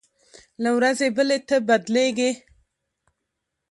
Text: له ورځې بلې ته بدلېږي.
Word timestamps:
له 0.63 0.69
ورځې 0.77 1.07
بلې 1.17 1.37
ته 1.47 1.55
بدلېږي. 1.67 2.31